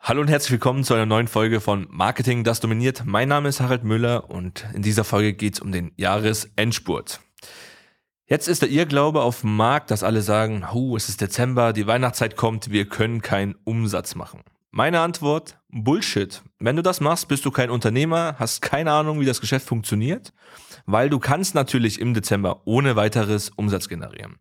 [0.00, 3.02] Hallo und herzlich willkommen zu einer neuen Folge von Marketing, das dominiert.
[3.04, 7.20] Mein Name ist Harald Müller und in dieser Folge geht es um den Jahresendspurt.
[8.26, 11.86] Jetzt ist der Irrglaube auf dem Markt, dass alle sagen, oh, es ist Dezember, die
[11.86, 14.40] Weihnachtszeit kommt, wir können keinen Umsatz machen.
[14.70, 16.42] Meine Antwort, Bullshit.
[16.58, 20.32] Wenn du das machst, bist du kein Unternehmer, hast keine Ahnung, wie das Geschäft funktioniert,
[20.86, 24.36] weil du kannst natürlich im Dezember ohne weiteres Umsatz generieren.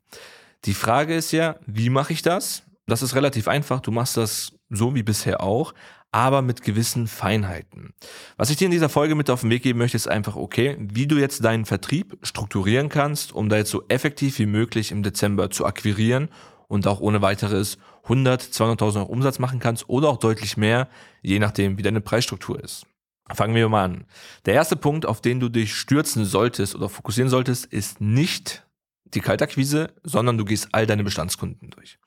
[0.65, 2.63] Die Frage ist ja, wie mache ich das?
[2.87, 3.81] Das ist relativ einfach.
[3.81, 5.73] Du machst das so wie bisher auch,
[6.11, 7.93] aber mit gewissen Feinheiten.
[8.37, 10.77] Was ich dir in dieser Folge mit auf den Weg geben möchte, ist einfach, okay,
[10.79, 15.03] wie du jetzt deinen Vertrieb strukturieren kannst, um da jetzt so effektiv wie möglich im
[15.03, 16.29] Dezember zu akquirieren
[16.69, 20.87] und auch ohne weiteres 100, 200.000 Euro Umsatz machen kannst oder auch deutlich mehr,
[21.21, 22.85] je nachdem, wie deine Preisstruktur ist.
[23.33, 24.05] Fangen wir mal an.
[24.45, 28.65] Der erste Punkt, auf den du dich stürzen solltest oder fokussieren solltest, ist nicht
[29.13, 31.99] die Kaltakquise, sondern du gehst all deine Bestandskunden durch.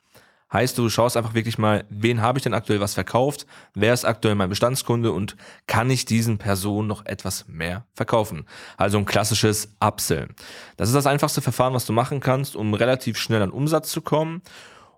[0.52, 4.04] Heißt, du schaust einfach wirklich mal, wen habe ich denn aktuell was verkauft, wer ist
[4.04, 8.46] aktuell mein Bestandskunde und kann ich diesen Personen noch etwas mehr verkaufen.
[8.76, 10.28] Also ein klassisches Upsell.
[10.76, 14.02] Das ist das einfachste Verfahren, was du machen kannst, um relativ schnell an Umsatz zu
[14.02, 14.42] kommen.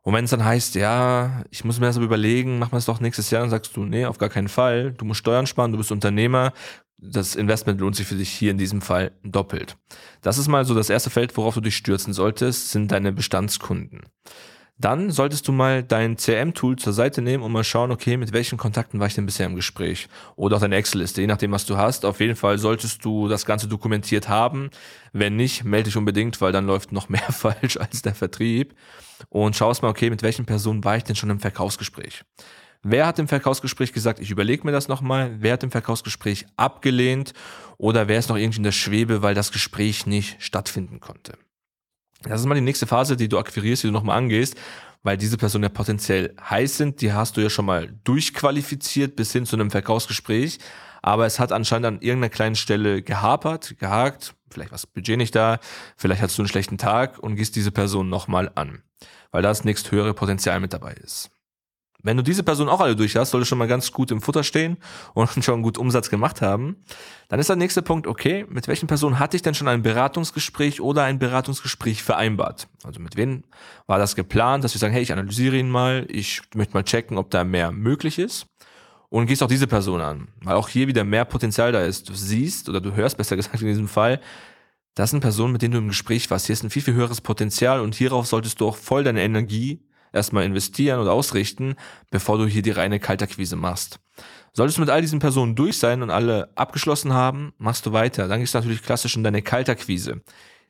[0.01, 2.87] Und wenn es dann heißt, ja, ich muss mir das aber überlegen, machen wir es
[2.87, 4.93] doch nächstes Jahr, dann sagst du, nee, auf gar keinen Fall.
[4.93, 6.53] Du musst Steuern sparen, du bist Unternehmer.
[6.99, 9.77] Das Investment lohnt sich für dich hier in diesem Fall doppelt.
[10.23, 14.03] Das ist mal so das erste Feld, worauf du dich stürzen solltest, sind deine Bestandskunden
[14.85, 18.59] dann solltest du mal dein CRM-Tool zur Seite nehmen und mal schauen, okay, mit welchen
[18.59, 20.09] Kontakten war ich denn bisher im Gespräch?
[20.37, 22.05] Oder auch deine Excel-Liste, je nachdem, was du hast.
[22.05, 24.71] Auf jeden Fall solltest du das Ganze dokumentiert haben.
[25.13, 28.75] Wenn nicht, melde dich unbedingt, weil dann läuft noch mehr falsch als der Vertrieb.
[29.29, 32.25] Und schaust mal, okay, mit welchen Personen war ich denn schon im Verkaufsgespräch?
[32.83, 35.37] Wer hat im Verkaufsgespräch gesagt, ich überlege mir das nochmal?
[35.39, 37.33] Wer hat im Verkaufsgespräch abgelehnt?
[37.79, 41.35] Oder wer ist noch irgendwie in der Schwebe, weil das Gespräch nicht stattfinden konnte?
[42.25, 44.57] Das ist mal die nächste Phase, die du akquirierst, die du nochmal angehst,
[45.03, 47.01] weil diese Personen ja potenziell heiß sind.
[47.01, 50.59] Die hast du ja schon mal durchqualifiziert bis hin zu einem Verkaufsgespräch.
[51.03, 54.35] Aber es hat anscheinend an irgendeiner kleinen Stelle gehapert, gehakt.
[54.51, 55.59] Vielleicht war das Budget nicht da.
[55.97, 58.83] Vielleicht hast du einen schlechten Tag und gehst diese Person nochmal an.
[59.33, 61.31] Weil da das nächst höhere Potenzial mit dabei ist.
[62.03, 64.43] Wenn du diese Person auch alle durch hast, sollte schon mal ganz gut im Futter
[64.43, 64.77] stehen
[65.15, 66.77] und schon gut Umsatz gemacht haben.
[67.29, 70.81] Dann ist der nächste Punkt, okay, mit welchen Personen hatte ich denn schon ein Beratungsgespräch
[70.81, 72.69] oder ein Beratungsgespräch vereinbart?
[72.85, 73.45] Also mit wem
[73.87, 77.19] war das geplant, dass wir sagen, hey, ich analysiere ihn mal, ich möchte mal checken,
[77.19, 78.47] ob da mehr möglich ist.
[79.09, 82.09] Und gehst auch diese Person an, weil auch hier wieder mehr Potenzial da ist.
[82.09, 84.21] Du siehst oder du hörst besser gesagt in diesem Fall,
[84.95, 86.47] das sind Personen, mit denen du im Gespräch warst.
[86.47, 89.83] Hier ist ein viel, viel höheres Potenzial und hierauf solltest du auch voll deine Energie
[90.13, 91.77] erstmal investieren oder ausrichten,
[92.11, 94.01] bevor du hier die reine Kaltakquise machst.
[94.53, 98.29] Solltest du mit all diesen Personen durch sein und alle abgeschlossen haben, machst du weiter.
[98.29, 100.21] Dann gehst du natürlich klassisch in deine Kaltakquise.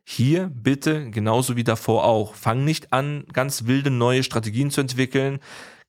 [0.05, 2.35] Hier bitte genauso wie davor auch.
[2.35, 5.41] Fang nicht an, ganz wilde neue Strategien zu entwickeln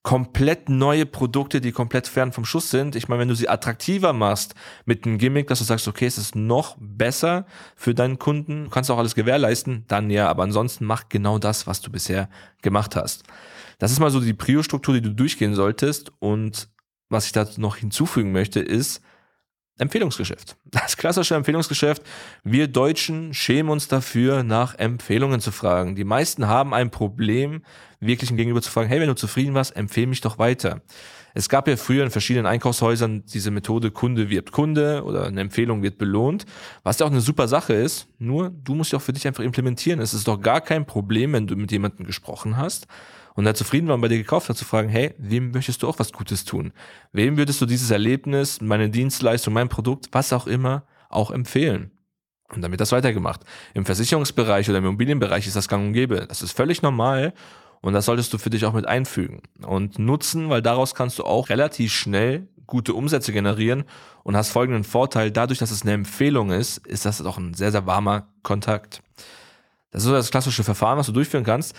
[0.03, 2.95] komplett neue Produkte, die komplett fern vom Schuss sind.
[2.95, 4.53] Ich meine, wenn du sie attraktiver machst
[4.85, 7.45] mit einem Gimmick, dass du sagst, okay, es ist noch besser
[7.77, 11.67] für deinen Kunden, du kannst auch alles gewährleisten, dann ja, aber ansonsten mach genau das,
[11.67, 12.29] was du bisher
[12.61, 13.23] gemacht hast.
[13.79, 16.67] Das ist mal so die Prio-Struktur, die du durchgehen solltest und
[17.09, 19.01] was ich da noch hinzufügen möchte, ist,
[19.79, 20.55] Empfehlungsgeschäft.
[20.65, 22.03] Das klassische Empfehlungsgeschäft.
[22.43, 25.95] Wir Deutschen schämen uns dafür, nach Empfehlungen zu fragen.
[25.95, 27.63] Die meisten haben ein Problem,
[27.99, 30.81] wirklich ein Gegenüber zu fragen, hey, wenn du zufrieden warst, empfehle mich doch weiter.
[31.33, 35.81] Es gab ja früher in verschiedenen Einkaufshäusern diese Methode Kunde wirbt Kunde oder eine Empfehlung
[35.81, 36.45] wird belohnt,
[36.83, 38.07] was ja auch eine super Sache ist.
[38.19, 39.99] Nur du musst ja auch für dich einfach implementieren.
[39.99, 42.85] Es ist doch gar kein Problem, wenn du mit jemandem gesprochen hast
[43.35, 45.87] und er zufrieden war und bei dir gekauft hat, zu fragen, hey, wem möchtest du
[45.87, 46.73] auch was Gutes tun?
[47.11, 51.91] Wem würdest du dieses Erlebnis, meine Dienstleistung, mein Produkt, was auch immer, auch empfehlen?
[52.49, 53.41] Und wird das weitergemacht.
[53.73, 56.27] Im Versicherungsbereich oder im Immobilienbereich ist das gang und gäbe.
[56.27, 57.33] Das ist völlig normal
[57.81, 61.23] und das solltest du für dich auch mit einfügen und nutzen, weil daraus kannst du
[61.23, 63.83] auch relativ schnell gute Umsätze generieren
[64.23, 65.31] und hast folgenden Vorteil.
[65.31, 69.01] Dadurch, dass es eine Empfehlung ist, ist das auch ein sehr, sehr warmer Kontakt.
[69.91, 71.75] Das ist so das klassische Verfahren, was du durchführen kannst.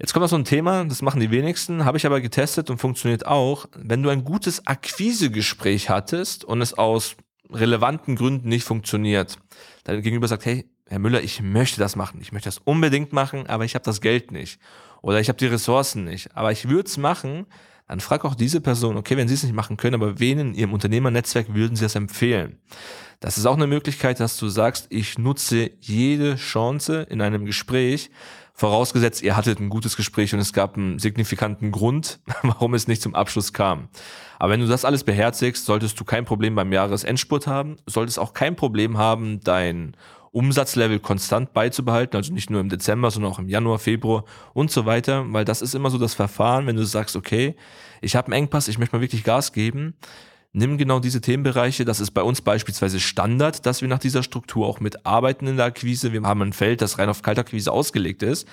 [0.00, 2.78] Jetzt kommt noch so ein Thema, das machen die wenigsten, habe ich aber getestet und
[2.78, 3.66] funktioniert auch.
[3.74, 7.16] Wenn du ein gutes Akquisegespräch hattest und es aus
[7.50, 9.38] relevanten Gründen nicht funktioniert,
[9.82, 13.48] dein Gegenüber sagt, hey, Herr Müller, ich möchte das machen, ich möchte das unbedingt machen,
[13.48, 14.60] aber ich habe das Geld nicht
[15.02, 17.46] oder ich habe die Ressourcen nicht, aber ich würde es machen,
[17.88, 20.54] dann frag auch diese Person, okay, wenn sie es nicht machen können, aber wen in
[20.54, 22.60] ihrem Unternehmernetzwerk würden sie das empfehlen?
[23.18, 28.10] Das ist auch eine Möglichkeit, dass du sagst, ich nutze jede Chance in einem Gespräch,
[28.58, 33.00] vorausgesetzt, ihr hattet ein gutes Gespräch und es gab einen signifikanten Grund, warum es nicht
[33.00, 33.88] zum Abschluss kam.
[34.40, 38.32] Aber wenn du das alles beherzigst, solltest du kein Problem beim Jahresendspurt haben, solltest auch
[38.32, 39.96] kein Problem haben, dein
[40.32, 44.24] Umsatzlevel konstant beizubehalten, also nicht nur im Dezember, sondern auch im Januar, Februar
[44.54, 47.54] und so weiter, weil das ist immer so das Verfahren, wenn du sagst, okay,
[48.00, 49.94] ich habe einen Engpass, ich möchte mal wirklich Gas geben,
[50.52, 51.84] nimm genau diese Themenbereiche.
[51.84, 55.66] Das ist bei uns beispielsweise Standard, dass wir nach dieser Struktur auch mitarbeiten in der
[55.66, 56.12] Akquise.
[56.12, 58.46] Wir haben ein Feld, das rein auf Kaltakquise ausgelegt ist.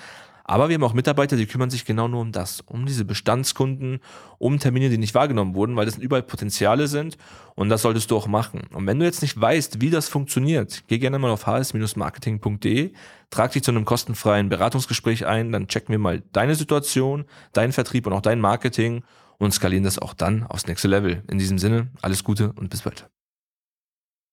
[0.48, 3.98] Aber wir haben auch Mitarbeiter, die kümmern sich genau nur um das, um diese Bestandskunden,
[4.38, 7.18] um Termine, die nicht wahrgenommen wurden, weil das überall Potenziale sind
[7.56, 8.62] und das solltest du auch machen.
[8.72, 12.92] Und wenn du jetzt nicht weißt, wie das funktioniert, geh gerne mal auf hs-marketing.de,
[13.30, 18.06] trag dich zu einem kostenfreien Beratungsgespräch ein, dann checken wir mal deine Situation, deinen Vertrieb
[18.06, 19.02] und auch dein Marketing
[19.38, 21.22] und skalieren das auch dann aufs nächste Level.
[21.30, 23.08] In diesem Sinne, alles Gute und bis bald.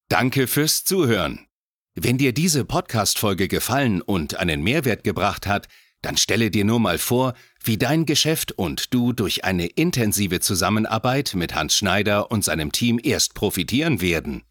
[0.09, 1.47] Danke fürs Zuhören.
[1.95, 5.67] Wenn dir diese Podcast-Folge gefallen und einen Mehrwert gebracht hat,
[6.01, 7.33] dann stelle dir nur mal vor,
[7.63, 12.99] wie dein Geschäft und du durch eine intensive Zusammenarbeit mit Hans Schneider und seinem Team
[13.01, 14.43] erst profitieren werden.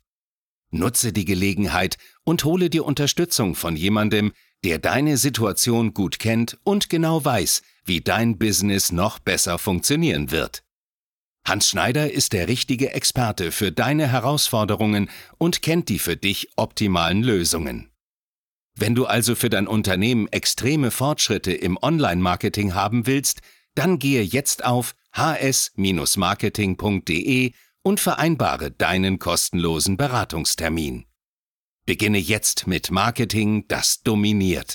[0.71, 4.33] Nutze die Gelegenheit und hole dir Unterstützung von jemandem,
[4.65, 10.63] der deine Situation gut kennt und genau weiß, wie dein Business noch besser funktionieren wird.
[11.45, 17.23] Hans Schneider ist der richtige Experte für deine Herausforderungen und kennt die für dich optimalen
[17.23, 17.91] Lösungen.
[18.75, 23.41] Wenn du also für dein Unternehmen extreme Fortschritte im Online-Marketing haben willst,
[23.75, 27.53] dann gehe jetzt auf hs-marketing.de
[27.83, 31.07] und vereinbare deinen kostenlosen Beratungstermin.
[31.85, 34.71] Beginne jetzt mit Marketing, das dominiert.